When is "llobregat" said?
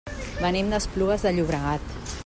1.37-2.15